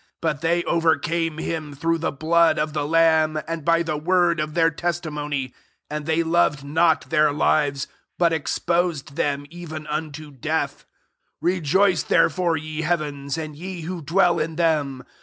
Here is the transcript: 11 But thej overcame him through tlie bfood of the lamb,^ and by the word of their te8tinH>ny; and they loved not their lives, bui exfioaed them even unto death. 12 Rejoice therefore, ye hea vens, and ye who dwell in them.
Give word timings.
11 0.23 0.39
But 0.41 0.41
thej 0.43 0.63
overcame 0.65 1.37
him 1.37 1.75
through 1.75 1.99
tlie 1.99 2.17
bfood 2.17 2.57
of 2.57 2.73
the 2.73 2.87
lamb,^ 2.87 3.43
and 3.47 3.63
by 3.63 3.83
the 3.83 3.97
word 3.97 4.39
of 4.39 4.55
their 4.55 4.71
te8tinH>ny; 4.71 5.53
and 5.91 6.07
they 6.07 6.23
loved 6.23 6.63
not 6.63 7.11
their 7.11 7.31
lives, 7.31 7.87
bui 8.17 8.29
exfioaed 8.31 9.09
them 9.13 9.45
even 9.51 9.85
unto 9.85 10.31
death. 10.31 10.85
12 11.41 11.53
Rejoice 11.53 12.01
therefore, 12.01 12.57
ye 12.57 12.77
hea 12.81 12.87
vens, 12.97 13.37
and 13.37 13.55
ye 13.55 13.81
who 13.81 14.01
dwell 14.01 14.39
in 14.39 14.55
them. 14.55 15.03